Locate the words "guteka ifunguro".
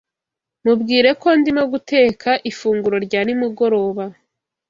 1.71-2.97